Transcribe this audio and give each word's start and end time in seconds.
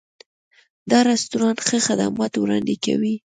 دا 0.89 0.99
رستورانت 1.09 1.59
ښه 1.67 1.77
خدمات 1.87 2.33
وړاندې 2.37 2.75
کوي. 2.85 3.13